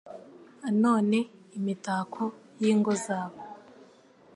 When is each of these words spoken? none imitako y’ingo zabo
none 0.83 1.17
imitako 1.57 2.23
y’ingo 2.61 2.91
zabo 3.05 3.39